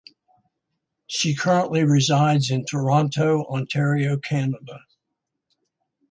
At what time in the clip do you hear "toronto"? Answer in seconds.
2.65-3.45